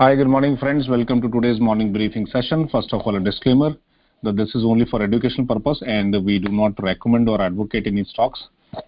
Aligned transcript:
Hi, 0.00 0.14
good 0.14 0.28
morning, 0.28 0.56
friends. 0.56 0.88
Welcome 0.88 1.20
to 1.20 1.28
today's 1.28 1.60
morning 1.60 1.92
briefing 1.92 2.24
session. 2.24 2.66
First 2.70 2.94
of 2.94 3.02
all, 3.02 3.16
a 3.16 3.20
disclaimer 3.20 3.76
that 4.22 4.34
this 4.34 4.54
is 4.54 4.64
only 4.64 4.86
for 4.86 5.02
educational 5.02 5.46
purpose 5.46 5.82
and 5.86 6.24
we 6.24 6.38
do 6.38 6.48
not 6.50 6.82
recommend 6.82 7.28
or 7.28 7.38
advocate 7.42 7.86
any 7.86 8.04
stocks 8.04 8.44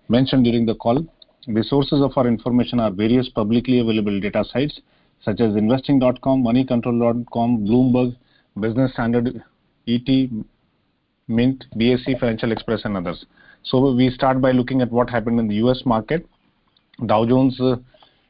mentioned 0.09 0.45
during 0.45 0.64
the 0.64 0.75
call. 0.75 1.04
The 1.46 1.64
sources 1.64 2.01
of 2.01 2.12
our 2.17 2.27
information 2.27 2.80
are 2.80 2.90
various 2.90 3.29
publicly 3.29 3.80
available 3.80 4.19
data 4.21 4.43
sites 4.51 4.80
such 5.22 5.43
as 5.43 5.54
investing.com, 5.54 6.43
moneycontrol.com, 6.43 7.58
Bloomberg, 7.66 8.16
Business 8.58 8.94
Standard, 8.94 9.44
ET, 9.86 10.30
Mint, 11.29 11.66
BSE, 11.76 12.18
Financial 12.20 12.52
Express, 12.52 12.86
and 12.86 12.96
others. 12.96 13.26
So 13.64 13.94
we 13.94 14.08
start 14.08 14.40
by 14.40 14.52
looking 14.52 14.80
at 14.80 14.90
what 14.90 15.10
happened 15.10 15.38
in 15.40 15.46
the 15.46 15.56
U.S. 15.56 15.82
market. 15.84 16.26
Dow 17.04 17.26
Jones 17.26 17.60
uh, 17.60 17.76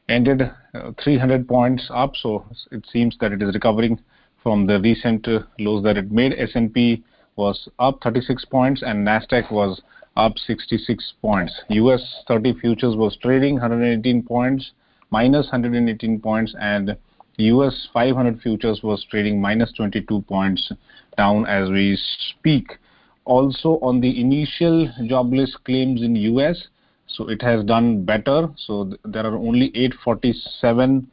ended 0.09 0.41
uh, 0.41 0.91
300 1.03 1.47
points 1.47 1.89
up, 1.93 2.15
so 2.15 2.45
it 2.71 2.85
seems 2.91 3.17
that 3.19 3.31
it 3.31 3.41
is 3.41 3.53
recovering 3.53 3.99
from 4.41 4.67
the 4.67 4.79
recent 4.81 5.27
uh, 5.27 5.39
lows 5.59 5.83
that 5.83 5.97
it 5.97 6.11
made. 6.11 6.33
S&P 6.37 7.03
was 7.35 7.69
up 7.79 7.99
36 8.03 8.45
points 8.45 8.83
and 8.85 9.07
Nasdaq 9.07 9.51
was 9.51 9.81
up 10.15 10.37
66 10.37 11.13
points. 11.21 11.53
US 11.69 12.23
30 12.27 12.59
futures 12.59 12.95
was 12.95 13.17
trading 13.17 13.55
118 13.55 14.23
points, 14.23 14.71
minus 15.09 15.47
118 15.47 16.19
points, 16.19 16.53
and 16.59 16.95
US 17.37 17.87
500 17.93 18.41
futures 18.41 18.81
was 18.83 19.03
trading 19.09 19.41
minus 19.41 19.71
22 19.73 20.21
points 20.23 20.71
down 21.17 21.45
as 21.47 21.69
we 21.69 21.97
speak. 22.29 22.77
Also 23.25 23.79
on 23.81 24.01
the 24.01 24.19
initial 24.19 24.89
jobless 25.07 25.55
claims 25.63 26.01
in 26.01 26.15
US, 26.15 26.67
so 27.13 27.29
it 27.29 27.41
has 27.41 27.63
done 27.63 28.03
better. 28.05 28.49
So 28.65 28.73
th 28.85 28.99
there 29.13 29.25
are 29.29 29.37
only 29.49 29.67
847 29.75 31.07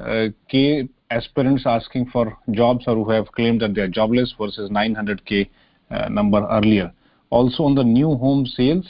uh, 0.00 0.26
k 0.50 0.88
aspirants 1.10 1.64
asking 1.66 2.06
for 2.12 2.24
jobs 2.50 2.84
or 2.88 2.96
who 2.96 3.10
have 3.10 3.30
claimed 3.38 3.60
that 3.62 3.74
they 3.74 3.82
are 3.86 3.92
jobless 4.00 4.34
versus 4.40 4.70
900k 4.70 5.48
uh, 5.90 6.08
number 6.08 6.40
earlier. 6.58 6.92
Also 7.30 7.62
on 7.68 7.74
the 7.74 7.84
new 7.84 8.10
home 8.24 8.44
sales, 8.46 8.86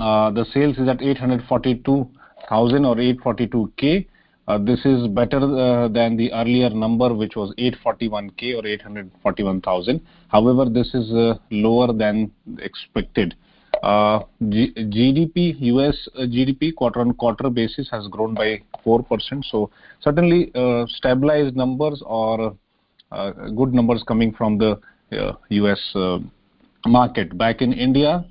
uh, 0.00 0.30
the 0.30 0.44
sales 0.52 0.76
is 0.78 0.88
at 0.88 1.00
842,000 1.00 2.84
or 2.84 2.96
842k. 2.96 4.06
Uh, 4.48 4.58
this 4.58 4.84
is 4.84 5.06
better 5.08 5.38
uh, 5.38 5.88
than 5.88 6.16
the 6.16 6.32
earlier 6.32 6.70
number, 6.70 7.14
which 7.14 7.36
was 7.36 7.52
841k 7.58 8.56
or 8.56 8.66
841,000. 8.66 10.00
However, 10.28 10.64
this 10.70 10.94
is 10.94 11.12
uh, 11.12 11.34
lower 11.50 11.92
than 11.92 12.32
expected. 12.58 13.34
Uh, 13.82 14.20
GDP, 14.42 15.56
US 15.60 16.08
uh, 16.16 16.22
GDP 16.22 16.74
quarter-on-quarter 16.74 17.50
basis 17.50 17.88
has 17.90 18.06
grown 18.08 18.34
by 18.34 18.62
4%. 18.84 19.44
So 19.44 19.70
certainly 20.00 20.50
uh, 20.54 20.86
stabilized 20.88 21.56
numbers 21.56 22.02
or 22.04 22.56
good 23.56 23.72
numbers 23.72 24.02
coming 24.06 24.32
from 24.32 24.58
the 24.58 24.78
US 25.50 25.80
market. 26.86 27.36
Back 27.38 27.62
in 27.62 27.72
India, 27.72 28.24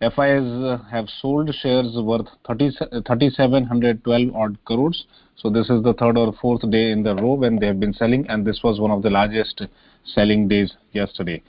FIs 0.00 0.80
have 0.90 1.06
sold 1.20 1.54
shares 1.62 1.92
worth 1.96 2.26
3,712 2.46 4.34
odd 4.34 4.58
crores. 4.64 5.06
So 5.36 5.50
this 5.50 5.70
is 5.70 5.82
the 5.82 5.94
third 5.94 6.16
or 6.16 6.32
fourth 6.40 6.68
day 6.70 6.90
in 6.90 7.02
the 7.02 7.14
row 7.14 7.34
when 7.34 7.58
they 7.58 7.66
have 7.66 7.78
been 7.78 7.94
selling, 7.94 8.26
and 8.28 8.44
this 8.46 8.60
was 8.64 8.80
one 8.80 8.90
of 8.90 9.02
the 9.02 9.10
largest 9.10 9.62
selling 10.04 10.48
days 10.48 10.72
yesterday. 10.92 11.42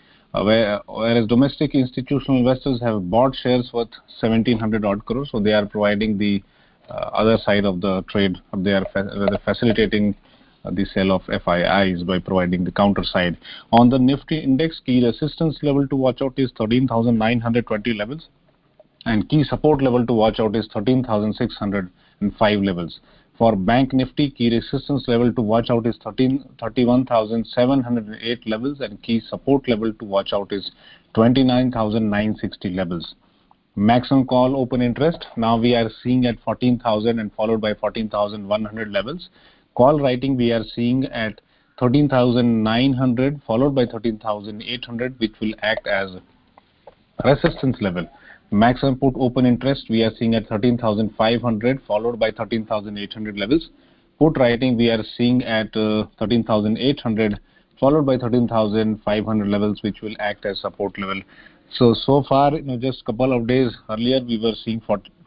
Where, 0.44 0.82
whereas 0.88 1.28
domestic 1.28 1.76
institutional 1.76 2.40
investors 2.40 2.82
have 2.82 3.10
bought 3.10 3.36
shares 3.36 3.70
worth 3.74 3.92
1700 4.20 4.84
odd 4.84 5.06
crores, 5.06 5.30
so 5.32 5.40
they 5.40 5.54
are 5.54 5.66
providing 5.66 6.18
the 6.18 6.44
uh, 6.90 6.94
other 6.94 7.38
side 7.38 7.66
of 7.66 7.82
the 7.82 8.04
trade. 8.10 8.38
They 8.58 8.74
are 8.74 8.86
fa 8.92 9.40
facilitating 9.46 10.16
uh, 10.64 10.72
the 10.72 10.86
sale 10.86 11.12
of 11.12 11.22
FIIs 11.24 12.04
by 12.06 12.20
providing 12.20 12.64
the 12.64 12.72
counter 12.72 13.04
side. 13.04 13.38
On 13.72 13.90
the 13.90 13.98
Nifty 13.98 14.40
index, 14.40 14.82
key 14.86 15.06
resistance 15.06 15.60
level 15.62 15.88
to 15.88 15.96
watch 15.96 16.22
out 16.22 16.34
is 16.38 16.52
13,920 16.58 17.94
levels, 17.94 18.28
and 19.06 19.30
key 19.30 19.44
support 19.44 19.82
level 19.82 20.06
to 20.06 20.14
watch 20.14 20.40
out 20.40 20.56
is 20.56 20.68
13,605 20.74 22.60
levels. 22.60 23.00
For 23.38 23.56
Bank 23.58 23.92
Nifty, 23.92 24.32
key 24.32 24.50
resistance 24.50 25.10
level 25.10 25.34
to 25.34 25.42
watch 25.42 25.70
out 25.70 25.86
is 25.86 25.98
31,708 25.98 28.48
levels 28.48 28.80
and 28.80 29.02
key 29.02 29.20
support 29.20 29.68
level 29.68 29.92
to 29.92 30.06
watch 30.06 30.32
out 30.32 30.54
is 30.54 30.72
29,960 31.16 32.70
levels. 32.70 33.16
Maximum 33.76 34.26
call 34.26 34.56
open 34.56 34.82
interest, 34.82 35.26
now 35.36 35.58
we 35.58 35.76
are 35.76 35.90
seeing 36.02 36.26
at 36.26 36.40
14,000 36.46 37.20
and 37.20 37.34
followed 37.34 37.60
by 37.60 37.74
14,100 37.74 38.90
levels. 38.90 39.28
Call 39.74 40.00
writing 40.00 40.38
we 40.38 40.54
are 40.54 40.64
seeing 40.74 41.04
at 41.08 41.42
13,900 41.78 43.42
followed 43.46 43.76
by 43.76 43.86
13,800 43.86 45.20
which 45.20 45.38
will 45.42 45.54
act 45.62 45.88
as 45.88 46.12
resistance 47.26 47.82
level. 47.82 48.08
Maximum 48.56 48.98
put 48.98 49.16
open 49.18 49.46
interest 49.46 49.88
we 49.90 50.02
are 50.02 50.12
seeing 50.18 50.34
at 50.34 50.48
13,500 50.48 51.82
followed 51.86 52.18
by 52.18 52.32
13,800 52.32 53.38
levels. 53.38 53.70
Put 54.18 54.38
writing 54.38 54.78
we 54.78 54.90
are 54.90 55.04
seeing 55.18 55.44
at 55.44 55.76
uh, 55.76 56.06
13,800 56.20 57.38
followed 57.78 58.06
by 58.06 58.18
13,500 58.18 59.48
levels 59.50 59.84
which 59.84 60.02
will 60.02 60.16
act 60.20 60.46
as 60.46 60.62
support 60.62 60.98
level. 60.98 61.22
So, 61.74 61.94
so 61.94 62.24
far, 62.30 62.54
you 62.54 62.62
know, 62.62 62.78
just 62.78 63.04
couple 63.04 63.36
of 63.36 63.46
days 63.46 63.76
earlier 63.90 64.22
we 64.24 64.40
were 64.42 64.54
seeing 64.64 64.82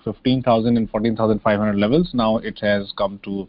15,000 0.05 0.77
and 0.79 0.89
14,500 0.89 1.77
levels. 1.77 2.11
Now 2.15 2.39
it 2.39 2.59
has 2.61 2.95
come 2.97 3.21
to 3.25 3.47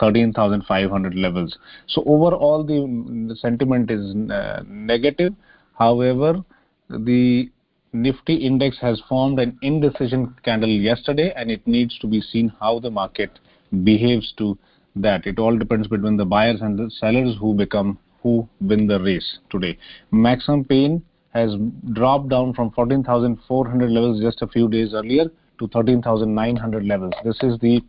13,500 0.00 1.14
levels. 1.14 1.56
So 1.86 2.02
overall 2.06 2.64
the, 2.64 3.28
the 3.28 3.36
sentiment 3.36 3.88
is 3.92 4.16
uh, 4.32 4.64
negative. 4.66 5.32
However, 5.78 6.44
the 6.90 7.50
Nifty 7.94 8.36
index 8.36 8.78
has 8.80 9.02
formed 9.06 9.38
an 9.38 9.58
indecision 9.60 10.34
candle 10.44 10.70
yesterday 10.70 11.30
and 11.36 11.50
it 11.50 11.66
needs 11.66 11.98
to 11.98 12.06
be 12.06 12.22
seen 12.22 12.50
how 12.58 12.78
the 12.78 12.90
market 12.90 13.38
behaves 13.84 14.32
to 14.38 14.56
that. 14.96 15.26
It 15.26 15.38
all 15.38 15.58
depends 15.58 15.88
between 15.88 16.16
the 16.16 16.24
buyers 16.24 16.62
and 16.62 16.78
the 16.78 16.90
sellers 16.90 17.36
who 17.38 17.54
become 17.54 17.98
who 18.22 18.48
win 18.60 18.86
the 18.86 18.98
race 19.00 19.38
today. 19.50 19.76
Maximum 20.10 20.64
pain 20.64 21.02
has 21.34 21.54
dropped 21.92 22.30
down 22.30 22.54
from 22.54 22.70
14,400 22.70 23.90
levels 23.90 24.22
just 24.22 24.40
a 24.40 24.46
few 24.46 24.68
days 24.68 24.94
earlier 24.94 25.26
to 25.58 25.68
13,900 25.68 26.84
levels. 26.86 27.12
This 27.24 27.42
is 27.42 27.58
the 27.58 27.82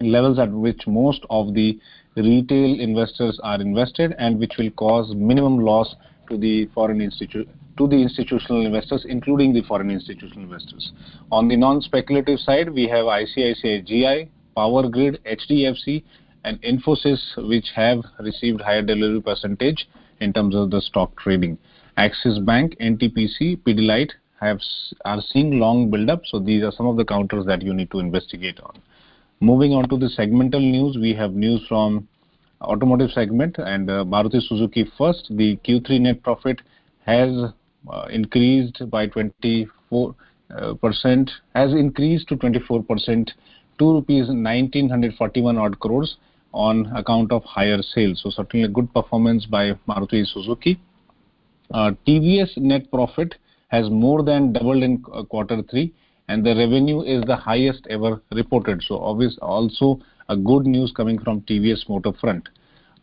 levels 0.00 0.38
at 0.38 0.50
which 0.50 0.86
most 0.86 1.24
of 1.30 1.54
the 1.54 1.78
retail 2.16 2.78
investors 2.78 3.40
are 3.42 3.60
invested 3.60 4.14
and 4.18 4.38
which 4.38 4.52
will 4.58 4.70
cause 4.72 5.14
minimum 5.14 5.58
loss 5.60 5.94
to 6.28 6.36
the 6.36 6.66
foreign 6.74 7.00
institute 7.00 7.48
to 7.76 7.88
the 7.88 7.96
institutional 7.96 8.64
investors, 8.64 9.04
including 9.08 9.52
the 9.52 9.62
foreign 9.62 9.90
institutional 9.90 10.44
investors. 10.44 10.92
On 11.32 11.48
the 11.48 11.56
non-speculative 11.56 12.38
side, 12.38 12.72
we 12.72 12.86
have 12.88 13.06
ICICI 13.06 13.84
GI, 13.84 14.30
Power 14.54 14.88
Grid, 14.88 15.20
HDFC, 15.24 16.04
and 16.44 16.60
Infosys, 16.62 17.18
which 17.48 17.66
have 17.74 17.98
received 18.20 18.60
higher 18.60 18.82
delivery 18.82 19.20
percentage 19.20 19.88
in 20.20 20.32
terms 20.32 20.54
of 20.54 20.70
the 20.70 20.80
stock 20.80 21.16
trading. 21.18 21.58
Axis 21.96 22.38
Bank, 22.38 22.76
NTPC, 22.80 23.58
Pidilite 23.62 24.12
have 24.40 24.60
are 25.04 25.20
seeing 25.32 25.58
long 25.58 25.90
build-up, 25.90 26.22
so 26.26 26.38
these 26.38 26.62
are 26.62 26.72
some 26.72 26.86
of 26.86 26.96
the 26.96 27.04
counters 27.04 27.46
that 27.46 27.62
you 27.62 27.72
need 27.72 27.90
to 27.90 27.98
investigate 27.98 28.60
on. 28.60 28.80
Moving 29.40 29.72
on 29.72 29.88
to 29.88 29.98
the 29.98 30.06
segmental 30.06 30.60
news, 30.60 30.96
we 31.00 31.12
have 31.14 31.32
news 31.32 31.64
from 31.68 32.08
automotive 32.64 33.10
segment 33.10 33.56
and 33.58 33.90
uh, 33.90 34.04
Maruti 34.04 34.40
Suzuki 34.40 34.90
first. 34.98 35.26
The 35.30 35.56
Q3 35.66 36.00
net 36.00 36.22
profit 36.22 36.60
has 37.06 37.30
uh, 37.90 38.06
increased 38.10 38.82
by 38.90 39.06
24 39.06 40.14
uh, 40.50 40.74
percent 40.74 41.30
has 41.54 41.72
increased 41.72 42.28
to 42.28 42.36
24 42.36 42.82
percent 42.82 43.30
to 43.78 43.92
rupees 43.94 44.26
1941 44.28 45.58
odd 45.58 45.78
crores 45.80 46.16
on 46.52 46.86
account 46.94 47.32
of 47.32 47.42
higher 47.44 47.82
sales. 47.82 48.20
So 48.22 48.30
certainly 48.30 48.64
a 48.64 48.68
good 48.68 48.92
performance 48.92 49.46
by 49.46 49.72
maruti 49.88 50.24
suzuki. 50.26 50.80
Uh, 51.72 51.92
tvs 52.06 52.56
net 52.58 52.90
profit 52.90 53.34
has 53.68 53.90
more 53.90 54.22
than 54.22 54.52
doubled 54.52 54.82
in 54.82 54.98
quarter 55.02 55.62
3 55.62 55.92
and 56.28 56.44
the 56.44 56.54
revenue 56.54 57.02
is 57.02 57.24
the 57.24 57.36
highest 57.36 57.86
ever 57.90 58.22
reported. 58.32 58.82
So 58.82 58.98
obvious 58.98 59.36
also 59.42 60.00
a 60.28 60.36
good 60.36 60.66
news 60.66 60.92
coming 60.96 61.18
from 61.18 61.40
tvs 61.42 61.88
motor 61.88 62.12
front 62.20 62.48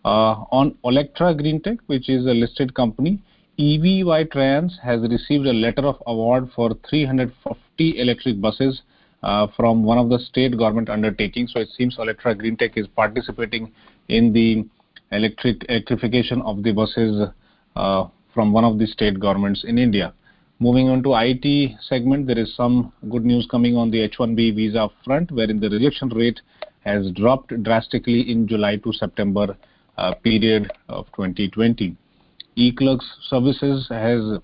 uh, 0.04 0.46
on 0.52 0.76
Olectra 0.84 1.40
Greentech, 1.40 1.80
which 1.86 2.10
is 2.10 2.26
a 2.26 2.34
listed 2.34 2.74
company, 2.74 3.22
EVEY 3.58 4.26
Trans 4.32 4.80
has 4.82 5.02
received 5.02 5.46
a 5.46 5.54
letter 5.54 5.84
of 5.84 6.02
award 6.08 6.50
for 6.56 6.72
350 6.90 8.00
electric 8.00 8.42
buses 8.42 8.82
uh, 9.22 9.48
from 9.56 9.84
one 9.84 10.00
of 10.00 10.10
the 10.10 10.18
state 10.18 10.58
government 10.58 10.90
undertakings. 10.90 11.54
So 11.54 11.60
it 11.60 11.70
seems 11.78 11.98
Olectra 11.98 12.36
Greentech 12.36 12.78
is 12.78 12.88
participating 12.88 13.72
in 14.08 14.34
the 14.34 14.66
electric 15.12 15.66
electrification 15.70 16.42
of 16.42 16.64
the 16.64 16.72
buses 16.72 17.30
uh, 17.76 18.08
from 18.34 18.54
one 18.54 18.64
of 18.64 18.80
the 18.80 18.88
state 18.88 19.20
governments 19.20 19.64
in 19.68 19.78
India. 19.78 20.14
Moving 20.60 20.90
on 20.90 21.04
to 21.04 21.16
IT 21.16 21.78
segment, 21.82 22.28
there 22.28 22.38
is 22.38 22.56
some 22.56 22.94
good 23.10 23.26
news 23.26 23.48
coming 23.50 23.76
on 23.76 23.92
the 23.92 24.00
H-1B 24.02 24.56
visa 24.56 24.90
front, 25.04 25.32
wherein 25.32 25.60
the 25.60 25.70
rejection 25.70 26.10
rate 26.10 26.40
has 26.82 27.12
dropped 27.12 27.64
drastically 27.64 28.32
in 28.32 28.48
July 28.48 28.78
to 28.78 28.92
September 28.94 29.56
uh, 29.98 30.14
period 30.16 30.72
of 30.90 31.06
2020. 31.16 31.96
eClerx 32.58 33.00
Services 33.30 33.88
has 33.90 34.40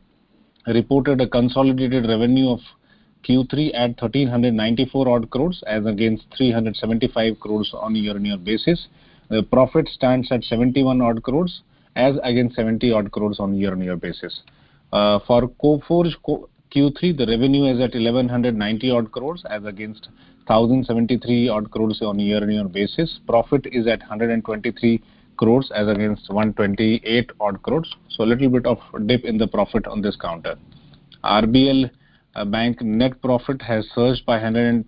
reported 0.67 1.21
a 1.21 1.27
consolidated 1.27 2.05
revenue 2.07 2.49
of 2.49 2.59
Q3 3.27 3.71
at 3.73 4.01
1,394 4.01 5.09
odd 5.09 5.29
crores 5.29 5.63
as 5.67 5.85
against 5.85 6.25
375 6.37 7.39
crores 7.39 7.71
on 7.73 7.95
year-on-year 7.95 8.37
basis. 8.37 8.87
The 9.29 9.43
profit 9.43 9.87
stands 9.89 10.31
at 10.31 10.43
71 10.43 11.01
odd 11.01 11.23
crores 11.23 11.61
as 11.95 12.15
against 12.23 12.55
70 12.55 12.91
odd 12.91 13.11
crores 13.11 13.39
on 13.39 13.55
year-on-year 13.55 13.97
basis. 13.97 14.41
Uh, 14.93 15.19
for 15.27 15.49
Coforge 15.61 16.15
Q3, 16.73 17.17
the 17.17 17.25
revenue 17.27 17.65
is 17.65 17.81
at 17.81 17.93
1,190 17.93 18.91
odd 18.91 19.11
crores 19.11 19.43
as 19.49 19.65
against 19.65 20.07
1,073 20.47 21.49
odd 21.49 21.69
crores 21.71 22.01
on 22.01 22.19
year-on-year 22.19 22.69
basis. 22.69 23.19
Profit 23.27 23.67
is 23.71 23.85
at 23.85 23.99
123 23.99 25.03
crores 25.35 25.69
as 25.75 25.87
against 25.87 26.29
128 26.29 27.31
odd 27.39 27.61
crores. 27.61 27.93
So 28.09 28.23
a 28.23 28.25
little 28.25 28.49
bit 28.49 28.65
of 28.65 28.77
dip 29.05 29.25
in 29.25 29.37
the 29.37 29.47
profit 29.47 29.85
on 29.87 30.01
this 30.01 30.15
counter. 30.15 30.55
RBL 31.23 31.91
uh, 32.35 32.45
Bank 32.45 32.81
net 32.81 33.21
profit 33.21 33.61
has 33.61 33.85
surged 33.93 34.25
by 34.25 34.39
110% 34.39 34.85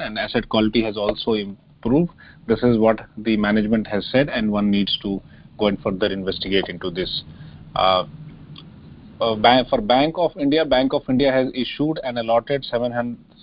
and 0.00 0.18
asset 0.18 0.48
quality 0.48 0.82
has 0.82 0.96
also 0.96 1.34
improved. 1.34 2.10
This 2.48 2.62
is 2.62 2.78
what 2.78 3.00
the 3.16 3.36
management 3.36 3.86
has 3.86 4.08
said 4.10 4.28
and 4.28 4.50
one 4.50 4.70
needs 4.70 4.98
to 5.02 5.20
go 5.58 5.66
and 5.66 5.80
further 5.80 6.06
investigate 6.06 6.64
into 6.68 6.90
this. 6.90 7.22
Uh, 7.76 8.06
uh, 9.20 9.64
for 9.68 9.80
Bank 9.80 10.14
of 10.16 10.32
India, 10.36 10.64
Bank 10.64 10.94
of 10.94 11.02
India 11.08 11.30
has 11.30 11.48
issued 11.54 12.00
and 12.02 12.18
allotted 12.18 12.64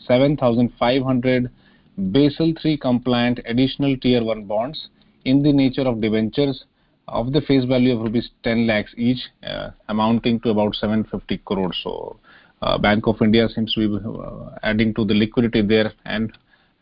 7,500 0.07 1.49
Basel 1.97 2.53
III 2.63 2.77
compliant 2.77 3.39
additional 3.45 3.97
Tier 3.97 4.23
1 4.23 4.45
bonds 4.45 4.89
in 5.25 5.43
the 5.43 5.51
nature 5.51 5.81
of 5.81 5.99
debentures 5.99 6.65
of 7.07 7.31
the 7.33 7.41
face 7.41 7.65
value 7.65 7.95
of 7.95 8.01
rupees 8.01 8.29
10 8.43 8.67
lakhs 8.67 8.93
each, 8.97 9.19
uh, 9.43 9.69
amounting 9.87 10.39
to 10.41 10.49
about 10.49 10.75
750 10.75 11.37
crores. 11.45 11.79
So, 11.83 12.17
uh, 12.61 12.77
Bank 12.77 13.07
of 13.07 13.21
India 13.21 13.47
seems 13.49 13.73
to 13.73 13.87
be 13.87 14.05
uh, 14.05 14.57
adding 14.63 14.93
to 14.95 15.05
the 15.05 15.13
liquidity 15.13 15.61
there 15.61 15.93
and 16.05 16.31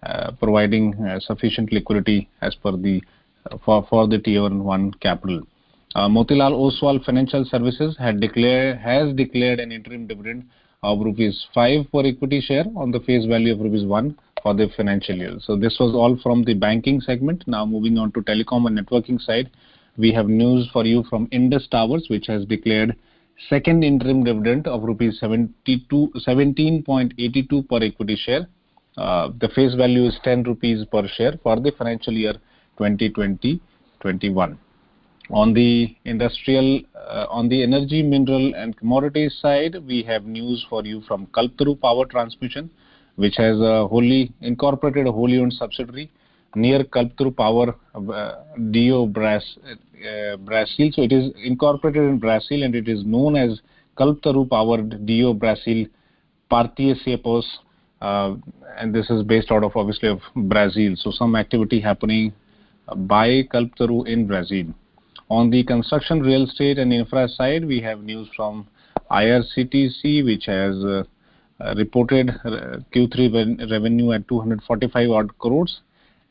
uh, 0.04 0.32
providing 0.40 0.94
uh, 0.96 1.20
sufficient 1.20 1.72
liquidity 1.72 2.30
as 2.42 2.56
per 2.56 2.72
the 2.72 3.02
for 3.64 3.86
for 3.90 4.08
the 4.08 4.20
Tier 4.20 4.50
1 4.50 4.94
capital. 4.94 5.42
Uh, 5.96 6.10
Motilal 6.10 6.52
Oswal 6.52 7.04
Financial 7.06 7.46
Services 7.46 7.96
had 7.98 8.20
declared, 8.20 8.78
has 8.78 9.16
declared 9.16 9.60
an 9.60 9.72
interim 9.72 10.08
dividend 10.08 10.44
of 10.86 11.00
rupees 11.00 11.46
5 11.54 11.92
per 11.92 12.06
equity 12.06 12.40
share 12.42 12.66
on 12.76 12.92
the 12.92 13.00
face 13.02 13.26
value 13.26 13.54
of 13.54 13.60
rupees 13.60 13.86
1 13.86 14.18
for 14.44 14.54
the 14.54 14.68
financial 14.78 15.16
year. 15.16 15.38
So 15.42 15.56
this 15.56 15.78
was 15.80 15.96
all 15.96 16.18
from 16.22 16.44
the 16.44 16.54
banking 16.54 17.02
segment. 17.02 17.44
Now 17.48 17.66
moving 17.66 17.98
on 17.98 18.12
to 18.12 18.22
telecom 18.22 18.68
and 18.68 18.78
networking 18.78 19.20
side, 19.20 19.50
we 19.98 20.12
have 20.12 20.28
news 20.28 20.70
for 20.72 20.86
you 20.86 21.04
from 21.10 21.28
Indus 21.32 21.68
Towers, 21.70 22.08
which 22.10 22.28
has 22.28 22.46
declared 22.46 22.96
second 23.50 23.84
interim 23.84 24.24
dividend 24.24 24.68
of 24.68 24.84
rupees 24.84 25.20
72 25.20 26.12
17.82 26.28 27.70
per 27.70 27.84
equity 27.84 28.16
share. 28.16 28.48
Uh, 28.98 29.30
the 29.42 29.50
face 29.50 29.74
value 29.76 30.06
is 30.06 30.18
10 30.24 30.44
rupees 30.44 30.86
per 30.92 31.08
share 31.08 31.34
for 31.44 31.60
the 31.60 31.72
financial 31.78 32.14
year 32.14 32.36
2020-21. 32.80 34.58
On 35.32 35.54
the 35.54 35.96
industrial, 36.06 36.82
uh, 36.96 37.26
on 37.30 37.50
the 37.50 37.64
energy, 37.64 38.04
mineral 38.04 38.54
and 38.56 38.78
commodities 38.78 39.36
side, 39.42 39.76
we 39.88 40.04
have 40.04 40.26
news 40.26 40.64
for 40.70 40.86
you 40.86 41.02
from 41.08 41.26
Kalpataru 41.28 41.82
Power 41.82 42.06
Transmission, 42.06 42.70
which 43.16 43.36
has 43.38 43.60
a 43.60 43.88
wholly 43.88 44.32
incorporated 44.42 45.08
a 45.08 45.12
wholly 45.12 45.40
owned 45.40 45.54
subsidiary 45.54 46.12
near 46.56 46.84
Kalpataru 46.84 47.36
Power 47.36 47.76
uh, 47.96 48.44
Dio 48.70 49.08
Bras, 49.08 49.44
uh, 49.68 50.38
Brazil. 50.38 50.92
So 50.94 51.02
it 51.02 51.12
is 51.12 51.32
incorporated 51.44 52.04
in 52.04 52.20
Brazil 52.20 52.62
and 52.62 52.76
it 52.76 52.88
is 52.88 53.04
known 53.04 53.36
as 53.36 53.62
Kalpataru 53.98 54.48
Power 54.48 54.82
Dio 54.82 55.34
Brazil 55.34 55.88
Participações, 56.52 57.46
uh, 58.02 58.36
and 58.78 58.94
this 58.94 59.10
is 59.10 59.24
based 59.24 59.52
out 59.52 59.64
of 59.64 59.76
obviously 59.76 60.10
of 60.10 60.20
Brazil. 60.36 60.94
So 60.96 61.10
some 61.10 61.36
activity 61.36 61.80
happening 61.80 62.32
by 62.96 63.42
Kalpataru 63.52 64.08
in 64.08 64.28
Brazil. 64.28 64.68
On 65.30 65.50
the 65.50 65.64
construction, 65.64 66.22
real 66.22 66.44
estate 66.44 66.78
and 66.78 66.94
infra 66.94 67.28
side, 67.28 67.66
we 67.66 67.82
have 67.82 68.04
news 68.04 68.28
from 68.36 68.68
IRCTC, 69.10 70.24
which 70.24 70.46
has 70.46 70.76
uh, 70.84 71.04
reported 71.76 72.30
uh, 72.30 72.78
Q3 72.94 73.72
revenue 73.72 74.12
at 74.12 74.28
245 74.28 75.10
odd 75.10 75.38
crores 75.40 75.82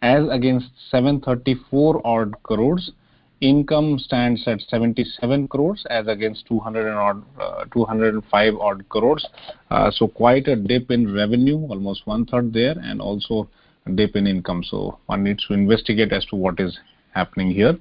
as 0.02 0.28
against 0.30 0.66
734 0.90 2.06
odd 2.06 2.42
crores. 2.42 2.92
Income 3.40 3.98
stands 3.98 4.46
at 4.46 4.60
77 4.60 5.48
crores 5.48 5.84
as 5.90 6.06
against 6.06 6.46
200 6.46 6.94
odd, 6.94 7.22
uh, 7.40 7.64
205 7.72 8.54
odd 8.56 8.88
crores. 8.88 9.26
Uh, 9.70 9.90
so 9.90 10.06
quite 10.06 10.46
a 10.46 10.54
dip 10.54 10.90
in 10.90 11.12
revenue, 11.12 11.58
almost 11.68 12.06
one 12.06 12.26
third 12.26 12.52
there, 12.52 12.76
and 12.78 13.00
also 13.00 13.48
a 13.86 13.90
dip 13.90 14.14
in 14.14 14.26
income. 14.26 14.62
So 14.62 14.98
one 15.06 15.24
needs 15.24 15.44
to 15.48 15.54
investigate 15.54 16.12
as 16.12 16.24
to 16.26 16.36
what 16.36 16.60
is 16.60 16.78
happening 17.12 17.50
here. 17.50 17.76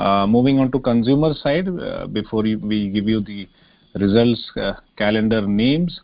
Uh, 0.00 0.26
moving 0.26 0.58
on 0.58 0.72
to 0.72 0.80
consumer 0.80 1.34
side, 1.34 1.68
uh, 1.68 2.06
before 2.06 2.42
we 2.42 2.88
give 2.88 3.06
you 3.06 3.20
the 3.20 3.46
results 3.96 4.50
uh, 4.56 4.72
calendar 4.96 5.46
names, 5.46 6.00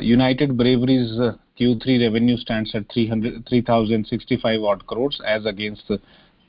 United 0.00 0.52
uh, 0.52 1.34
Q3 1.60 2.00
revenue 2.00 2.38
stands 2.38 2.74
at 2.74 2.90
3,065 2.90 4.62
odd 4.62 4.86
crores 4.86 5.20
as 5.26 5.44
against 5.44 5.86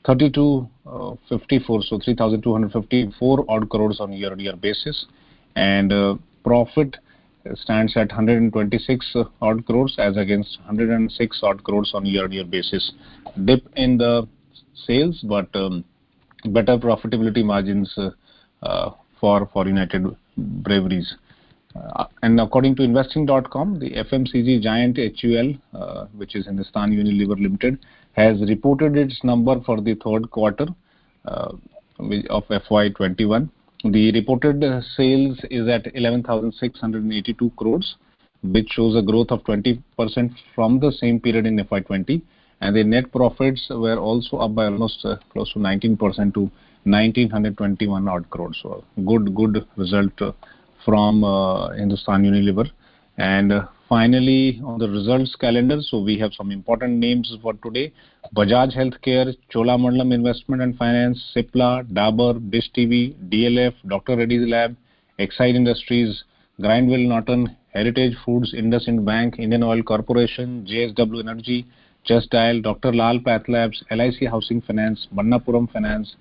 3,254, 0.06 1.78
uh, 1.78 1.82
so 1.82 1.98
3,254 2.02 3.44
odd 3.48 3.68
crores 3.68 4.00
on 4.00 4.10
year-on-year 4.10 4.56
basis, 4.56 5.04
and 5.56 5.92
profit 6.42 6.96
stands 7.54 7.94
at 7.98 8.08
126 8.08 9.14
odd 9.42 9.66
crores 9.66 9.94
as 9.98 10.16
against 10.16 10.58
106 10.60 11.40
odd 11.42 11.62
crores 11.64 11.92
on 11.92 12.06
year-on-year 12.06 12.46
basis. 12.46 12.92
Dip 13.44 13.62
in 13.76 13.98
the 13.98 14.26
sales, 14.86 15.22
but 15.28 15.54
um, 15.54 15.84
better 16.46 16.76
profitability 16.78 17.44
margins 17.44 17.92
uh, 17.96 18.10
uh, 18.62 18.90
for 19.20 19.48
United 19.66 20.04
Breweries. 20.36 21.14
Uh, 21.74 22.04
and 22.22 22.40
according 22.40 22.76
to 22.76 22.82
investing.com, 22.82 23.78
the 23.78 23.90
FMCG 23.90 24.60
giant 24.62 24.98
HUL, 24.98 26.08
which 26.16 26.34
is 26.36 26.46
Hindustan 26.46 26.92
Unilever 26.92 27.40
Limited, 27.40 27.78
has 28.12 28.40
reported 28.42 28.96
its 28.96 29.22
number 29.24 29.60
for 29.62 29.80
the 29.80 29.94
third 29.94 30.30
quarter 30.30 30.66
of 31.24 31.58
FY21 31.98 33.48
the 33.84 34.12
reported 34.12 34.62
sales 34.96 35.38
is 35.50 35.66
at 35.66 35.92
11,682 35.96 37.50
crores, 37.56 37.96
which 38.44 38.68
shows 38.70 38.94
a 38.96 39.02
growth 39.02 39.30
of 39.30 39.42
20% 39.42 39.82
from 40.54 40.78
the 40.78 40.92
same 40.92 41.18
period 41.18 41.46
in 41.46 41.56
FY20, 41.56 42.22
and 42.62 42.76
the 42.76 42.84
net 42.84 43.10
profits 43.10 43.66
were 43.70 43.98
also 43.98 44.36
up 44.36 44.54
by 44.54 44.66
almost 44.66 45.04
uh, 45.04 45.16
close 45.32 45.52
to 45.52 45.58
19% 45.58 45.98
to 46.34 46.50
1,921 46.84 48.08
odd 48.08 48.30
crores. 48.30 48.58
So 48.62 48.84
good, 49.04 49.34
good 49.34 49.66
result 49.76 50.22
uh, 50.22 50.32
from 50.84 51.24
uh, 51.24 51.70
Hindustan 51.70 52.22
Unilever. 52.22 52.70
And 53.18 53.52
finally, 53.88 54.60
on 54.64 54.78
the 54.78 54.88
results 54.88 55.34
calendar, 55.34 55.78
so 55.80 56.00
we 56.00 56.18
have 56.20 56.32
some 56.34 56.52
important 56.52 56.94
names 56.94 57.34
for 57.42 57.54
today. 57.54 57.92
Bajaj 58.36 58.76
Healthcare, 58.76 59.34
Cholamandalam 59.52 60.14
Investment 60.14 60.62
and 60.62 60.76
Finance, 60.78 61.18
Cipla, 61.34 61.84
Dabur, 61.92 62.48
Dish 62.50 62.70
TV, 62.76 63.14
DLF, 63.28 63.74
Dr. 63.88 64.16
Reddy's 64.16 64.48
Lab, 64.48 64.76
Exide 65.18 65.56
Industries, 65.56 66.22
Grindwell 66.60 67.08
Norton, 67.08 67.56
Heritage 67.74 68.14
Foods, 68.24 68.54
IndusInd 68.54 69.04
Bank, 69.04 69.34
Indian 69.38 69.64
Oil 69.64 69.82
Corporation, 69.82 70.64
JSW 70.64 71.20
Energy, 71.20 71.66
Just 72.04 72.30
Dial, 72.30 72.60
Dr. 72.60 72.92
Lal 72.92 73.20
Path 73.20 73.42
Labs, 73.48 73.82
LIC 73.90 74.28
Housing 74.28 74.60
Finance, 74.60 75.06
Manappuram 75.14 75.70
Finance, 75.70 76.16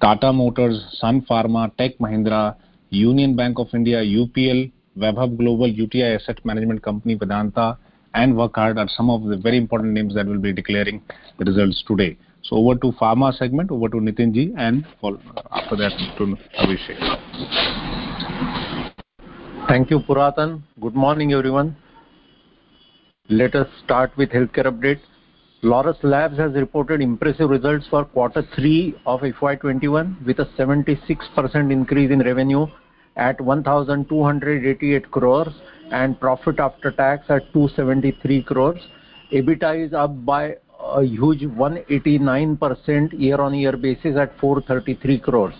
Tata 0.00 0.32
Motors, 0.32 0.82
Sun 0.92 1.26
Pharma, 1.28 1.70
Tech 1.76 1.98
Mahindra, 1.98 2.56
Union 2.88 3.36
Bank 3.36 3.58
of 3.58 3.68
India, 3.74 3.98
UPL, 3.98 4.72
Webhub 4.96 5.36
Global, 5.36 5.68
UTI 5.68 6.14
Asset 6.14 6.42
Management 6.46 6.82
Company, 6.82 7.14
Vedanta, 7.14 7.76
and 8.14 8.34
Wockhardt 8.34 8.78
are 8.78 8.88
some 8.88 9.10
of 9.10 9.24
the 9.24 9.36
very 9.36 9.58
important 9.58 9.92
names 9.92 10.14
that 10.14 10.26
will 10.26 10.38
be 10.40 10.52
declaring 10.52 11.02
the 11.38 11.44
results 11.44 11.84
today. 11.86 12.16
So 12.42 12.56
over 12.56 12.74
to 12.76 12.92
pharma 12.92 13.36
segment, 13.36 13.70
over 13.70 13.88
to 13.90 13.96
Nitinji, 13.96 14.54
and 14.56 14.86
after 15.50 15.76
that 15.76 15.92
to 16.16 16.38
Abhishek. 16.58 16.98
Thank 19.68 19.90
you, 19.90 20.00
Puratan. 20.00 20.62
Good 20.80 20.94
morning, 20.94 21.34
everyone. 21.34 21.76
Let 23.30 23.54
us 23.54 23.68
start 23.84 24.16
with 24.16 24.30
healthcare 24.30 24.64
update. 24.72 25.00
Laurus 25.60 25.98
Labs 26.02 26.38
has 26.38 26.54
reported 26.54 27.02
impressive 27.02 27.50
results 27.50 27.86
for 27.90 28.06
quarter 28.06 28.42
three 28.54 28.94
of 29.04 29.20
FY21 29.20 30.24
with 30.24 30.38
a 30.38 30.46
76% 30.56 31.70
increase 31.70 32.10
in 32.10 32.20
revenue 32.20 32.66
at 33.16 33.38
1,288 33.38 35.10
crores 35.10 35.52
and 35.92 36.18
profit 36.18 36.58
after 36.58 36.90
tax 36.90 37.26
at 37.28 37.52
273 37.52 38.44
crores. 38.44 38.80
EBITDA 39.30 39.88
is 39.88 39.92
up 39.92 40.24
by 40.24 40.56
a 40.80 41.02
huge 41.02 41.42
189% 41.42 43.20
year-on-year 43.20 43.76
basis 43.76 44.16
at 44.16 44.38
433 44.40 45.18
crores. 45.18 45.54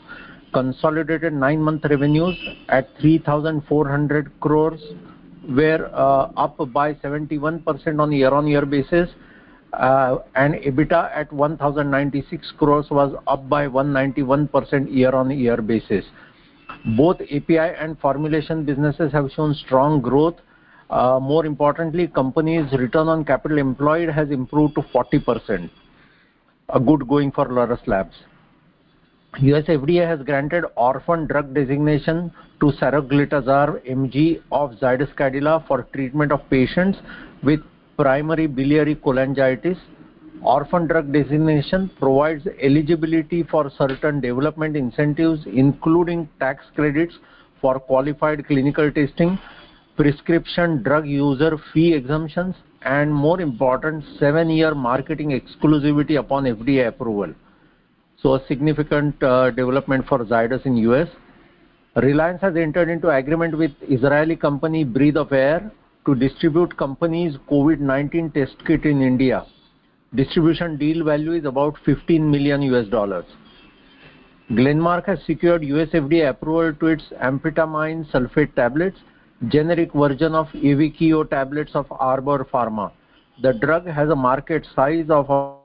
Consolidated 0.54 1.34
nine-month 1.34 1.84
revenues 1.84 2.34
at 2.70 2.88
3,400 2.98 4.40
crores 4.40 4.80
were 5.48 5.90
uh, 5.92 6.30
up 6.36 6.56
by 6.72 6.94
71% 6.94 8.00
on 8.00 8.12
year-on-year 8.12 8.66
basis. 8.66 9.08
Uh, 9.72 10.18
and 10.34 10.54
EBITDA 10.54 11.10
at 11.14 11.30
1,096 11.32 12.52
crores 12.58 12.86
was 12.90 13.14
up 13.26 13.48
by 13.48 13.66
191% 13.66 14.92
year-on-year 14.94 15.58
basis. 15.62 16.04
Both 16.96 17.20
API 17.20 17.58
and 17.58 17.98
formulation 17.98 18.64
businesses 18.64 19.12
have 19.12 19.30
shown 19.34 19.54
strong 19.54 20.00
growth. 20.00 20.36
Uh, 20.90 21.18
more 21.20 21.44
importantly, 21.44 22.06
company's 22.08 22.72
return 22.72 23.08
on 23.08 23.24
capital 23.24 23.58
employed 23.58 24.08
has 24.08 24.30
improved 24.30 24.74
to 24.76 24.82
40%. 24.82 25.70
A 26.70 26.80
good 26.80 27.06
going 27.08 27.30
for 27.30 27.46
Laurus 27.46 27.80
Labs. 27.86 28.14
U.S. 29.36 29.64
FDA 29.66 30.04
has 30.08 30.24
granted 30.24 30.64
orphan 30.74 31.26
drug 31.26 31.54
designation 31.54 32.32
to 32.60 32.72
saroglitazar 32.72 33.86
MG 33.88 34.42
of 34.50 34.72
Zydus 34.80 35.14
Cadila 35.14 35.64
for 35.68 35.82
treatment 35.94 36.32
of 36.32 36.40
patients 36.50 36.98
with 37.44 37.60
primary 37.96 38.46
biliary 38.46 38.96
cholangitis. 38.96 39.78
Orphan 40.42 40.88
drug 40.88 41.12
designation 41.12 41.90
provides 42.00 42.48
eligibility 42.60 43.44
for 43.44 43.70
certain 43.76 44.20
development 44.20 44.76
incentives, 44.76 45.42
including 45.46 46.28
tax 46.40 46.64
credits 46.74 47.14
for 47.60 47.78
qualified 47.78 48.44
clinical 48.46 48.90
testing, 48.90 49.38
prescription 49.96 50.82
drug 50.82 51.06
user 51.06 51.58
fee 51.72 51.92
exemptions, 51.92 52.56
and 52.82 53.14
more 53.14 53.40
important, 53.40 54.04
seven-year 54.18 54.74
marketing 54.74 55.38
exclusivity 55.38 56.18
upon 56.18 56.44
FDA 56.44 56.88
approval. 56.88 57.34
So 58.22 58.34
a 58.34 58.46
significant 58.48 59.22
uh, 59.22 59.50
development 59.50 60.06
for 60.08 60.18
Zydus 60.24 60.66
in 60.66 60.76
U.S. 60.78 61.08
Reliance 61.96 62.40
has 62.40 62.56
entered 62.56 62.88
into 62.88 63.10
agreement 63.10 63.56
with 63.56 63.70
Israeli 63.88 64.34
company 64.34 64.82
Breathe 64.82 65.16
of 65.16 65.32
Air 65.32 65.70
to 66.04 66.14
distribute 66.14 66.76
company's 66.76 67.36
COVID-19 67.48 68.34
test 68.34 68.56
kit 68.66 68.84
in 68.84 69.02
India. 69.02 69.46
Distribution 70.14 70.76
deal 70.76 71.04
value 71.04 71.32
is 71.32 71.44
about 71.44 71.76
15 71.84 72.28
million 72.28 72.62
US 72.62 72.88
dollars. 72.88 73.24
Glenmark 74.50 75.06
has 75.06 75.18
secured 75.26 75.62
U.S. 75.64 75.88
FDA 75.90 76.30
approval 76.30 76.72
to 76.80 76.86
its 76.86 77.04
amphetamine 77.22 78.10
sulfate 78.10 78.54
tablets, 78.54 78.98
generic 79.48 79.92
version 79.92 80.34
of 80.34 80.48
Auvelity 80.48 81.30
tablets 81.30 81.72
of 81.74 81.86
Arbor 81.90 82.46
Pharma. 82.52 82.90
The 83.42 83.52
drug 83.52 83.86
has 83.86 84.08
a 84.08 84.16
market 84.16 84.66
size 84.74 85.06
of 85.10 85.57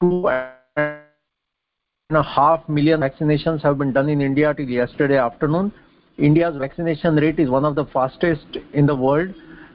two 0.00 0.28
and 0.28 1.00
a 2.10 2.22
half 2.22 2.68
million 2.68 3.00
vaccinations 3.00 3.62
have 3.62 3.78
been 3.78 3.92
done 3.92 4.08
in 4.08 4.20
India 4.20 4.54
till 4.54 4.68
yesterday 4.68 5.18
afternoon. 5.18 5.72
India's 6.18 6.56
vaccination 6.56 7.16
rate 7.16 7.40
is 7.40 7.50
one 7.50 7.64
of 7.64 7.74
the 7.74 7.86
fastest 7.86 8.46
in 8.72 8.86
the 8.86 8.94
world, 8.94 9.34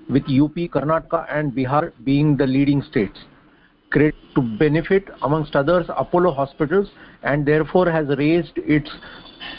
with 0.10 0.24
UP, 0.24 0.56
Karnataka, 0.56 1.26
and 1.30 1.52
Bihar 1.52 1.92
being 2.04 2.38
the 2.38 2.48
leading 2.48 2.82
states. 2.82 3.20
Created 3.92 4.20
to 4.36 4.42
benefit, 4.58 5.10
amongst 5.24 5.56
others, 5.56 5.86
Apollo 5.90 6.32
Hospitals, 6.34 6.88
and 7.24 7.46
therefore 7.46 7.90
has 7.90 8.08
raised 8.18 8.58
its 8.58 8.90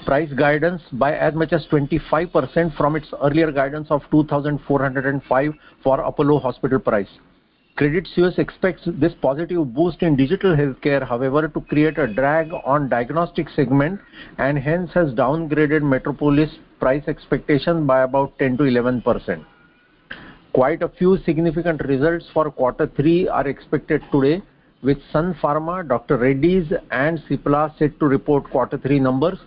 price 0.07 0.33
guidance 0.33 0.83
by 0.93 1.15
as 1.15 1.35
much 1.35 1.53
as 1.53 1.67
25% 1.67 2.77
from 2.77 2.97
its 2.97 3.09
earlier 3.23 3.53
guidance 3.53 3.91
of 3.91 4.03
2,405 4.11 5.53
for 5.83 6.01
Apollo 6.01 6.39
Hospital 6.39 6.79
price. 6.79 7.09
Credit 7.81 8.07
Suisse 8.15 8.35
expects 8.37 8.83
this 8.85 9.15
positive 9.23 9.73
boost 9.73 10.03
in 10.03 10.15
digital 10.15 10.55
healthcare, 10.55 11.03
however, 11.03 11.49
to 11.49 11.63
create 11.63 11.97
a 11.97 12.07
drag 12.07 12.51
on 12.67 12.91
diagnostic 12.91 13.49
segment, 13.57 13.99
and 14.37 14.59
hence 14.59 14.91
has 14.93 15.15
downgraded 15.15 15.81
Metropolis 15.83 16.51
price 16.79 17.03
expectation 17.09 17.87
by 17.87 18.03
about 18.03 18.39
10 18.39 18.59
to 18.59 18.65
11 18.65 19.01
percent. 19.01 19.43
Quite 20.53 20.83
a 20.83 20.91
few 20.91 21.17
significant 21.25 21.83
results 21.87 22.27
for 22.35 22.51
quarter 22.51 22.87
three 22.87 23.27
are 23.29 23.49
expected 23.49 24.03
today, 24.13 24.43
with 24.83 24.99
Sun 25.11 25.37
Pharma, 25.43 25.89
Dr. 25.89 26.19
Reddy's, 26.19 26.71
and 26.91 27.19
Cipla 27.31 27.79
set 27.79 27.99
to 27.99 28.05
report 28.05 28.51
quarter 28.51 28.77
three 28.77 29.01
numbers. 29.01 29.39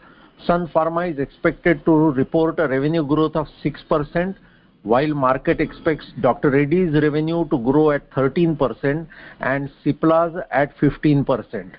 Sun 0.47 0.69
Pharma 0.69 1.13
is 1.13 1.19
expected 1.19 1.85
to 1.85 1.91
report 1.91 2.57
a 2.57 2.67
revenue 2.67 3.05
growth 3.05 3.35
of 3.35 3.45
6%, 3.63 4.35
while 4.83 5.13
market 5.13 5.61
expects 5.61 6.05
Dr. 6.21 6.51
Reddy's 6.51 6.93
revenue 6.93 7.47
to 7.49 7.57
grow 7.57 7.91
at 7.91 8.09
13% 8.11 9.07
and 9.39 9.71
Cipla's 9.83 10.35
at 10.51 10.77
15%. 10.77 11.71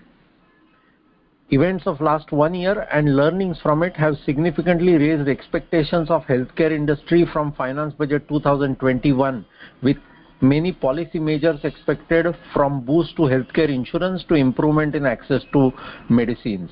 Events 1.50 1.86
of 1.86 2.00
last 2.00 2.32
one 2.32 2.54
year 2.54 2.88
and 2.90 3.16
learnings 3.16 3.60
from 3.62 3.82
it 3.82 3.94
have 3.96 4.16
significantly 4.24 4.96
raised 4.96 5.28
expectations 5.28 6.10
of 6.10 6.22
healthcare 6.22 6.72
industry 6.72 7.26
from 7.30 7.52
Finance 7.52 7.92
Budget 7.94 8.26
2021, 8.28 9.44
with 9.82 9.98
many 10.40 10.72
policy 10.72 11.18
measures 11.18 11.60
expected 11.62 12.26
from 12.54 12.84
boost 12.84 13.14
to 13.16 13.22
healthcare 13.22 13.68
insurance 13.68 14.24
to 14.28 14.34
improvement 14.34 14.94
in 14.94 15.04
access 15.04 15.42
to 15.52 15.70
medicines. 16.08 16.70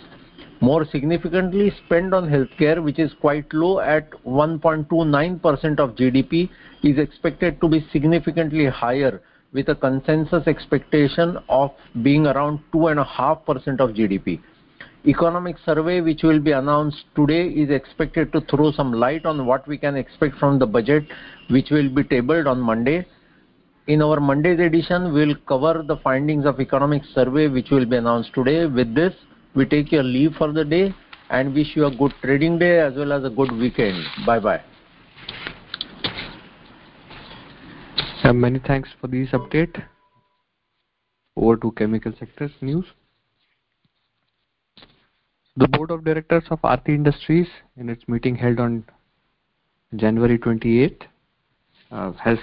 More 0.63 0.85
significantly, 0.85 1.73
spend 1.85 2.15
on 2.15 2.31
healthcare, 2.31 2.81
which 2.81 3.01
is 3.01 3.13
quite 3.21 3.53
low 3.53 3.81
at 3.81 4.09
1.29% 4.25 5.81
of 5.81 5.97
GDP, 5.97 6.49
is 6.85 6.99
expected 6.99 7.61
to 7.61 7.69
be 7.69 7.85
significantly 7.93 8.67
higher, 8.67 9.21
with 9.53 9.69
a 9.71 9.75
consensus 9.75 10.47
expectation 10.47 11.37
of 11.49 11.73
being 12.05 12.29
around 12.29 12.61
2.5% 12.73 13.81
of 13.81 13.91
GDP. 13.91 14.41
Economic 15.05 15.57
survey, 15.67 16.01
which 16.01 16.23
will 16.23 16.39
be 16.39 16.53
announced 16.53 17.07
today, 17.17 17.49
is 17.49 17.71
expected 17.71 18.33
to 18.33 18.41
throw 18.43 18.71
some 18.71 18.93
light 18.93 19.27
on 19.27 19.45
what 19.45 19.67
we 19.67 19.77
can 19.77 19.97
expect 19.97 20.39
from 20.39 20.61
the 20.61 20.67
budget, 20.67 21.03
which 21.51 21.71
will 21.71 21.89
be 21.93 22.05
tabled 22.05 22.47
on 22.47 22.61
Monday. 22.61 23.05
In 23.89 24.01
our 24.01 24.21
Monday's 24.21 24.61
edition, 24.61 25.13
we'll 25.13 25.35
cover 25.49 25.83
the 25.85 25.97
findings 26.05 26.47
of 26.47 26.61
economic 26.61 27.03
survey, 27.17 27.49
which 27.49 27.71
will 27.71 27.85
be 27.85 27.97
announced 27.97 28.33
today. 28.33 28.67
With 28.67 28.95
this, 28.95 29.13
we 29.55 29.67
take 29.67 29.93
your 29.93 30.03
leave 30.03 30.33
for 30.35 30.53
the 30.53 30.65
day 30.65 30.95
and 31.31 31.55
wish 31.55 31.77
you 31.77 31.87
a 31.87 31.95
good 31.95 32.13
trading 32.23 32.59
day 32.59 32.81
as 32.81 32.95
well 32.95 33.13
as 33.13 33.25
a 33.25 33.31
good 33.31 33.53
weekend. 33.53 34.05
Bye-bye. 34.27 34.63
Many 38.33 38.61
thanks 38.61 38.89
for 39.01 39.09
this 39.09 39.31
update. 39.31 39.83
Over 41.37 41.57
to 41.57 41.73
chemical 41.73 42.13
sectors 42.19 42.53
news. 42.61 42.85
The 45.57 45.69
board 45.69 45.91
of 45.91 46.05
directors 46.05 46.45
of 46.51 46.61
Aarti 46.63 46.91
Industries, 46.91 47.49
in 47.77 47.89
its 47.91 48.07
meeting 48.09 48.37
held 48.37 48.59
on 48.59 48.85
January 49.97 50.39
28th, 50.39 51.03
uh, 51.91 52.13
has 52.13 52.39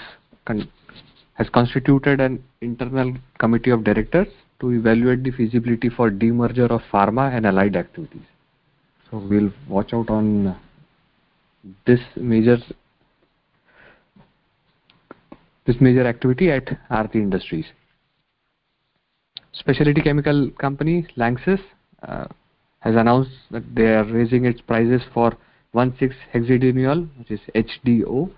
constituted 1.54 2.20
an 2.20 2.44
internal 2.62 3.14
committee 3.40 3.72
of 3.72 3.84
directors 3.84 4.28
to 4.60 4.72
evaluate 4.72 5.24
the 5.24 5.32
feasibility 5.32 5.90
for 5.90 6.10
demerger 6.12 6.70
of 6.70 6.82
pharma 6.92 7.36
and 7.36 7.46
allied 7.46 7.76
activities. 7.76 8.28
So 9.10 9.18
we'll 9.18 9.52
watch 9.68 9.94
out 9.94 10.10
on 10.10 10.58
this 11.86 12.00
major 12.16 12.58
this 15.66 15.76
major 15.80 16.08
activity 16.08 16.52
at 16.52 16.66
Aarti 16.90 17.16
Industries. 17.16 17.66
Specialty 19.52 20.02
chemical 20.02 20.50
company, 20.60 21.06
Lanxess, 21.16 21.60
uh, 22.02 22.26
has 22.80 22.96
announced 22.96 23.32
that 23.52 23.64
they 23.76 23.88
are 23.88 24.06
raising 24.06 24.46
its 24.46 24.62
prices 24.62 25.02
for 25.14 25.38
1,6-hexanediol, 25.76 27.08
which 27.20 27.32
is 27.32 27.40
HDO. 27.54 28.32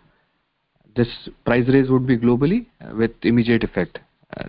This 0.96 1.08
price 1.46 1.68
raise 1.70 1.90
would 1.90 2.06
be 2.06 2.18
globally 2.18 2.66
uh, 2.82 2.96
with 2.96 3.12
immediate 3.22 3.64
effect. 3.64 4.00
Uh, 4.36 4.48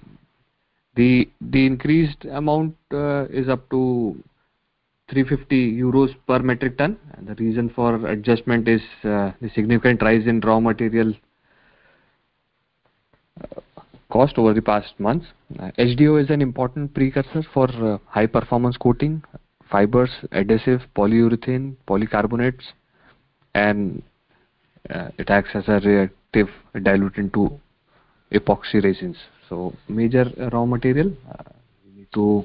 The 0.94 1.28
the 1.40 1.64
increased 1.64 2.24
amount 2.26 2.76
uh, 2.92 3.24
is 3.30 3.48
up 3.48 3.68
to 3.70 4.22
350 5.08 5.80
euros 5.80 6.14
per 6.26 6.40
metric 6.40 6.76
ton. 6.78 6.98
And 7.14 7.26
the 7.26 7.34
reason 7.34 7.70
for 7.70 8.06
adjustment 8.06 8.68
is 8.68 8.82
uh, 9.04 9.32
the 9.40 9.50
significant 9.54 10.02
rise 10.02 10.26
in 10.26 10.40
raw 10.40 10.60
material 10.60 11.14
uh, 13.40 13.60
cost 14.10 14.36
over 14.36 14.52
the 14.52 14.60
past 14.60 14.98
months. 14.98 15.26
HDO 15.78 16.22
is 16.22 16.30
an 16.30 16.42
important 16.42 16.92
precursor 16.92 17.42
for 17.54 18.00
high-performance 18.06 18.76
coating, 18.76 19.22
fibers, 19.70 20.10
adhesive, 20.32 20.82
polyurethane, 20.94 21.74
polycarbonates, 21.88 22.62
and 23.54 24.02
it 25.18 25.30
acts 25.30 25.50
as 25.54 25.64
a 25.68 25.80
reactive 25.80 26.48
diluent 26.82 27.32
to 27.32 27.58
epoxy 28.32 28.82
resins. 28.82 29.16
So 29.52 29.72
major 29.88 30.24
raw 30.52 30.64
material. 30.64 31.12
Uh, 31.30 31.42
we 31.84 31.90
need 31.98 32.08
to 32.14 32.44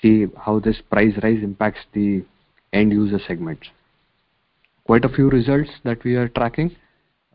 see 0.00 0.26
how 0.44 0.58
this 0.58 0.78
price 0.90 1.14
rise 1.22 1.42
impacts 1.42 1.80
the 1.92 2.24
end 2.72 2.92
user 2.92 3.20
segments. 3.26 3.68
Quite 4.84 5.04
a 5.04 5.10
few 5.10 5.28
results 5.28 5.70
that 5.84 6.02
we 6.04 6.16
are 6.16 6.28
tracking. 6.28 6.74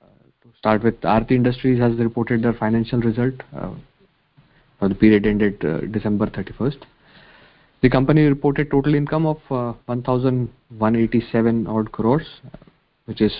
Uh, 0.01 0.07
to 0.41 0.49
start 0.57 0.83
with, 0.83 0.99
Aarti 1.01 1.31
Industries 1.31 1.79
has 1.79 1.95
reported 1.97 2.41
their 2.43 2.53
financial 2.53 2.99
result 2.99 3.35
uh, 3.55 3.69
for 4.79 4.89
the 4.89 4.95
period 4.95 5.27
ended 5.27 5.59
December 5.91 6.27
31st. 6.27 6.83
The 7.81 7.89
company 7.89 8.23
reported 8.23 8.71
total 8.71 8.95
income 8.95 9.27
of 9.27 9.37
1,187 9.85 11.67
odd 11.67 11.91
crores, 11.91 12.27
which 13.05 13.21
is 13.21 13.33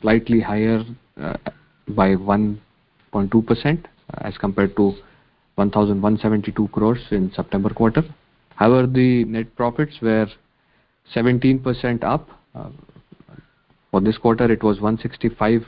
slightly 0.00 0.40
higher 0.40 0.82
by 1.16 2.14
1.2% 2.14 3.84
as 4.18 4.36
compared 4.38 4.76
to 4.76 4.94
1,172 5.56 6.68
crores 6.68 7.00
in 7.10 7.32
September 7.34 7.70
quarter. 7.70 8.02
However, 8.56 8.86
the 8.86 9.24
net 9.24 9.54
profits 9.56 9.94
were 10.00 10.28
17% 11.14 12.04
up. 12.04 12.28
Uh, 12.54 12.68
for 13.90 14.00
this 14.00 14.16
quarter, 14.18 14.50
it 14.50 14.62
was 14.62 14.80
165 14.80 15.64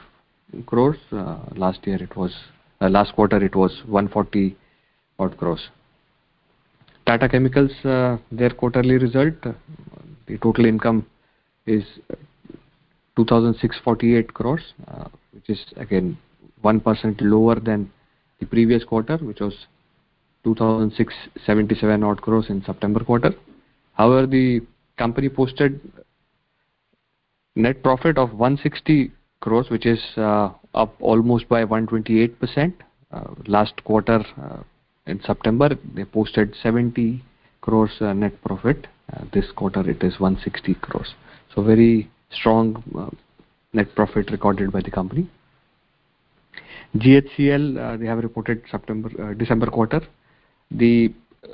crores. 0.67 0.97
Uh, 1.13 1.39
last 1.57 1.87
year 1.87 2.03
it 2.03 2.17
was 2.17 2.35
uh, 2.81 2.89
last 2.89 3.15
quarter, 3.15 3.43
it 3.43 3.55
was 3.55 3.83
140 3.87 4.57
odd 5.19 5.37
crores. 5.37 5.69
Tata 7.07 7.29
Chemicals, 7.29 7.71
their 8.33 8.51
quarterly 8.51 8.97
result, 8.97 9.35
the 10.27 10.39
total 10.39 10.65
income 10.65 11.05
is 11.67 11.85
2,648 13.17 14.33
crores, 14.33 14.63
which 15.33 15.51
is 15.51 15.61
again 15.77 16.17
1% 16.65 17.17
lower 17.21 17.61
than 17.61 17.93
the 18.45 18.51
previous 18.51 18.85
quarter, 18.85 19.17
which 19.17 19.41
was 19.41 19.55
2,677 20.45 22.03
odd 22.03 22.21
crores 22.21 22.47
in 22.49 22.63
September 22.65 23.03
quarter. 23.03 23.35
However, 23.95 24.27
the 24.27 24.61
company 24.99 25.29
posted 25.29 25.81
net 27.57 27.83
profit 27.83 28.19
of 28.19 28.31
160 28.31 29.11
crores, 29.41 29.71
which 29.71 29.87
is 29.87 30.01
uh, 30.17 30.51
up 30.75 30.95
almost 31.01 31.49
by 31.49 31.65
128%. 31.65 32.75
Uh, 33.13 33.25
last 33.47 33.83
quarter, 33.85 34.25
uh, 34.41 34.63
in 35.07 35.21
September, 35.23 35.71
they 35.95 36.05
posted 36.05 36.55
70 36.63 37.23
crores 37.61 37.93
net 38.01 38.33
profit. 38.43 38.87
This 39.33 39.45
quarter 39.55 39.89
it 39.89 40.03
is 40.03 40.19
160 40.19 40.75
crores. 40.75 41.15
So 41.55 41.63
very 41.63 42.11
strong 42.31 42.83
net 43.73 43.95
profit 43.95 44.31
recorded 44.31 44.73
by 44.73 44.81
the 44.81 44.91
company. 44.91 45.29
GHCL, 46.97 47.77
uh, 47.77 47.97
they 47.97 48.07
have 48.07 48.19
reported 48.19 48.63
September, 48.71 49.11
uh, 49.23 49.35
December 49.35 49.67
quarter. 49.67 50.01
The 50.71 51.13
uh, 51.43 51.49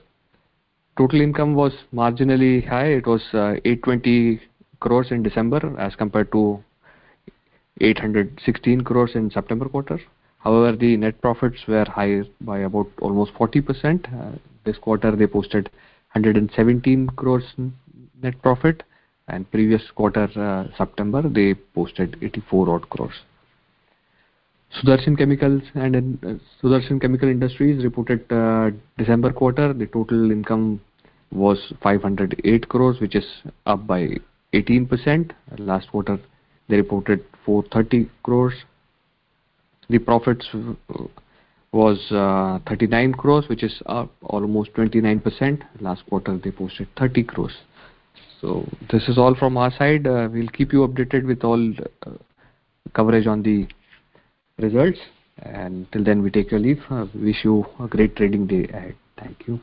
total 0.99 1.21
income 1.21 1.54
was 1.54 1.73
marginally 1.95 2.66
high. 2.66 2.88
It 2.88 3.07
was 3.07 3.23
820 3.33 4.40
crores 4.80 5.11
in 5.11 5.23
December 5.23 5.76
as 5.78 5.95
compared 5.97 6.30
to 6.33 6.62
816 7.80 8.83
crores 8.83 9.12
in 9.14 9.30
September 9.30 9.69
quarter. 9.69 10.00
However, 10.38 10.76
the 10.76 10.97
net 10.97 11.21
profits 11.21 11.61
were 11.66 11.85
higher 11.85 12.25
by 12.40 12.61
about 12.61 12.88
almost 13.00 13.33
40%. 13.35 14.38
This 14.64 14.78
quarter 14.78 15.16
they 15.16 15.26
posted 15.26 15.71
117 16.12 17.09
crores 17.09 17.45
net 18.23 18.40
profit, 18.42 18.83
and 19.28 19.50
previous 19.50 19.83
quarter, 19.95 20.28
September, 20.76 21.23
they 21.23 21.54
posted 21.54 22.16
84 22.23 22.71
odd 22.71 22.88
crores. 22.90 23.14
Sudarshan 24.79 25.19
Chemicals 25.19 25.62
and 25.75 26.19
uh, 26.25 26.35
Sudarshan 26.62 27.00
Chemical 27.00 27.29
Industries 27.29 27.83
reported 27.83 28.31
uh, 28.31 28.71
December 28.99 29.33
quarter. 29.33 29.73
The 29.73 29.87
total 29.87 30.31
income 30.31 30.81
was 31.33 31.73
508 31.83 32.69
crores, 32.69 33.00
which 33.00 33.17
is 33.17 33.27
up 33.67 33.87
by 33.87 34.09
18%. 34.55 35.33
Last 35.59 35.90
quarter, 35.90 36.21
they 36.68 36.77
reported 36.77 37.25
430 37.44 38.11
crores. 38.23 38.55
The 39.88 39.99
profits 39.99 40.47
uh, 40.55 41.05
was 41.73 41.99
uh, 42.12 42.61
39 42.68 43.14
crores, 43.14 43.49
which 43.49 43.64
is 43.64 43.83
up 43.87 44.12
almost 44.23 44.73
29%. 44.75 45.62
Last 45.81 46.07
quarter, 46.09 46.38
they 46.38 46.53
posted 46.53 46.87
30 46.97 47.25
crores. 47.25 47.57
So 48.40 48.66
this 48.90 49.09
is 49.09 49.18
all 49.18 49.35
from 49.35 49.57
our 49.57 49.73
side. 49.77 50.05
We'll 50.05 50.49
keep 50.49 50.73
you 50.73 50.87
updated 50.87 51.27
with 51.27 51.42
all 51.42 51.75
coverage 52.94 53.27
on 53.27 53.42
the 53.42 53.66
results. 54.61 54.99
And 55.38 55.90
till 55.92 56.05
then, 56.05 56.23
we 56.23 56.31
take 56.31 56.51
your 56.51 56.61
leave. 56.61 56.83
Uh, 56.90 57.07
wish 57.14 57.44
you 57.44 57.64
a 57.79 57.88
great 57.88 58.16
trading 58.16 58.46
day 58.46 58.64
ahead. 58.73 58.94
Thank 59.16 59.46
you. 59.46 59.61